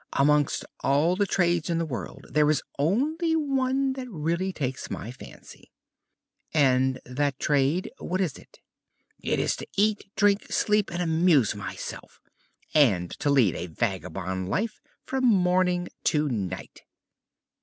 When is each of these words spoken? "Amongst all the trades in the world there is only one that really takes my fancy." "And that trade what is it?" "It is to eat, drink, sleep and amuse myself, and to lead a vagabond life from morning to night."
"Amongst 0.13 0.65
all 0.79 1.15
the 1.15 1.27
trades 1.27 1.69
in 1.69 1.77
the 1.77 1.85
world 1.85 2.25
there 2.31 2.49
is 2.49 2.63
only 2.79 3.35
one 3.35 3.93
that 3.93 4.09
really 4.09 4.51
takes 4.51 4.89
my 4.89 5.11
fancy." 5.11 5.69
"And 6.55 6.99
that 7.05 7.37
trade 7.37 7.91
what 7.99 8.19
is 8.19 8.35
it?" 8.39 8.57
"It 9.19 9.37
is 9.37 9.55
to 9.57 9.67
eat, 9.77 10.09
drink, 10.15 10.51
sleep 10.51 10.89
and 10.89 11.03
amuse 11.03 11.53
myself, 11.53 12.19
and 12.73 13.11
to 13.19 13.29
lead 13.29 13.53
a 13.55 13.67
vagabond 13.67 14.49
life 14.49 14.81
from 15.05 15.23
morning 15.23 15.87
to 16.05 16.27
night." 16.27 16.81